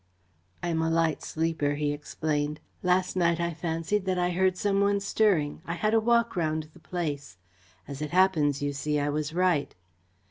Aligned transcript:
"I 0.63 0.69
am 0.69 0.81
a 0.81 0.89
light 0.89 1.21
sleeper," 1.21 1.75
he 1.75 1.91
explained. 1.93 2.59
"Last 2.81 3.15
night 3.15 3.39
I 3.39 3.53
fancied 3.53 4.05
that 4.05 4.17
I 4.17 4.31
heard 4.31 4.57
some 4.57 4.81
one 4.81 4.99
stirring. 4.99 5.61
I 5.67 5.75
had 5.75 5.93
a 5.93 5.99
walk 5.99 6.35
round 6.35 6.69
the 6.73 6.79
place. 6.79 7.37
As 7.87 8.01
it 8.01 8.09
happens, 8.09 8.63
you 8.63 8.73
see, 8.73 8.99
I 8.99 9.09
was 9.09 9.31
right." 9.31 9.75